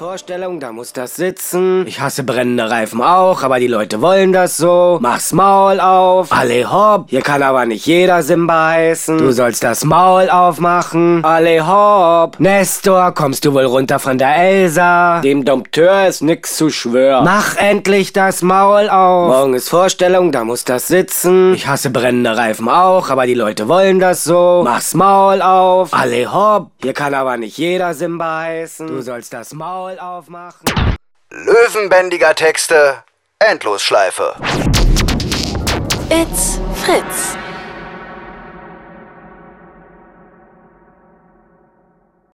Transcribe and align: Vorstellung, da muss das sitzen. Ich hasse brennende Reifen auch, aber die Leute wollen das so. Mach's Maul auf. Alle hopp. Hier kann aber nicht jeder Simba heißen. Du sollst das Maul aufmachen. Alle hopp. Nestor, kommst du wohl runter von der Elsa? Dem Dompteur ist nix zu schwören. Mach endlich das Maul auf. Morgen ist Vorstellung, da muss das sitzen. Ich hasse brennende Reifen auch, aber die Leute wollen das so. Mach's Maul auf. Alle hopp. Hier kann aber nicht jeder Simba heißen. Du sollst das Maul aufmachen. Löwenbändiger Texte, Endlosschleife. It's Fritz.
Vorstellung, 0.00 0.60
da 0.60 0.72
muss 0.72 0.94
das 0.94 1.16
sitzen. 1.16 1.86
Ich 1.86 2.00
hasse 2.00 2.24
brennende 2.24 2.70
Reifen 2.70 3.02
auch, 3.02 3.42
aber 3.42 3.60
die 3.60 3.66
Leute 3.66 4.00
wollen 4.00 4.32
das 4.32 4.56
so. 4.56 4.96
Mach's 5.02 5.34
Maul 5.34 5.78
auf. 5.78 6.32
Alle 6.32 6.72
hopp. 6.72 7.10
Hier 7.10 7.20
kann 7.20 7.42
aber 7.42 7.66
nicht 7.66 7.84
jeder 7.84 8.22
Simba 8.22 8.68
heißen. 8.68 9.18
Du 9.18 9.30
sollst 9.30 9.62
das 9.62 9.84
Maul 9.84 10.30
aufmachen. 10.30 11.22
Alle 11.22 11.66
hopp. 11.66 12.40
Nestor, 12.40 13.12
kommst 13.12 13.44
du 13.44 13.52
wohl 13.52 13.66
runter 13.66 13.98
von 13.98 14.16
der 14.16 14.34
Elsa? 14.36 15.20
Dem 15.20 15.44
Dompteur 15.44 16.08
ist 16.08 16.22
nix 16.22 16.56
zu 16.56 16.70
schwören. 16.70 17.26
Mach 17.26 17.58
endlich 17.58 18.14
das 18.14 18.40
Maul 18.40 18.88
auf. 18.88 19.28
Morgen 19.28 19.52
ist 19.52 19.68
Vorstellung, 19.68 20.32
da 20.32 20.44
muss 20.44 20.64
das 20.64 20.88
sitzen. 20.88 21.52
Ich 21.52 21.66
hasse 21.66 21.90
brennende 21.90 22.38
Reifen 22.38 22.70
auch, 22.70 23.10
aber 23.10 23.26
die 23.26 23.34
Leute 23.34 23.68
wollen 23.68 24.00
das 24.00 24.24
so. 24.24 24.62
Mach's 24.64 24.94
Maul 24.94 25.42
auf. 25.42 25.92
Alle 25.92 26.32
hopp. 26.32 26.70
Hier 26.80 26.94
kann 26.94 27.12
aber 27.12 27.36
nicht 27.36 27.58
jeder 27.58 27.92
Simba 27.92 28.38
heißen. 28.44 28.86
Du 28.86 29.02
sollst 29.02 29.34
das 29.34 29.52
Maul 29.52 29.89
aufmachen. 29.98 30.96
Löwenbändiger 31.30 32.34
Texte, 32.34 33.02
Endlosschleife. 33.38 34.34
It's 36.10 36.60
Fritz. 36.84 37.36